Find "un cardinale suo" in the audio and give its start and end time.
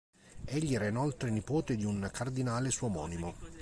1.85-2.87